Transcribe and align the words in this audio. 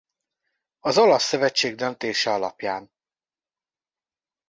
Az 0.79 0.97
olasz 0.97 1.23
szövetség 1.23 1.75
döntése 1.75 2.33
alapján. 2.33 2.91